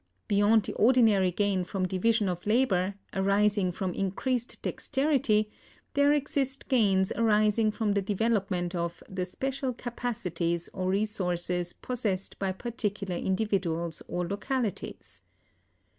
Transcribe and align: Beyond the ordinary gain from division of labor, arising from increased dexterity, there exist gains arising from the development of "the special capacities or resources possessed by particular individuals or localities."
Beyond 0.27 0.63
the 0.63 0.73
ordinary 0.77 1.29
gain 1.29 1.63
from 1.63 1.87
division 1.87 2.27
of 2.27 2.43
labor, 2.47 2.95
arising 3.13 3.71
from 3.71 3.93
increased 3.93 4.59
dexterity, 4.63 5.51
there 5.93 6.11
exist 6.11 6.67
gains 6.67 7.11
arising 7.11 7.69
from 7.69 7.91
the 7.91 8.01
development 8.01 8.73
of 8.73 9.03
"the 9.07 9.27
special 9.27 9.73
capacities 9.73 10.69
or 10.73 10.89
resources 10.89 11.73
possessed 11.73 12.39
by 12.39 12.51
particular 12.51 13.15
individuals 13.15 14.01
or 14.07 14.27
localities." 14.27 15.21